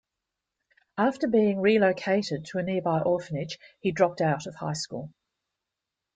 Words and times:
After 0.97 1.27
being 1.27 1.61
relocated 1.61 2.45
to 2.45 2.57
a 2.57 2.63
nearby 2.63 3.01
orphanage, 3.01 3.59
he 3.81 3.91
dropped 3.91 4.19
out 4.19 4.47
of 4.47 4.55
high 4.55 4.73
school. 4.73 5.13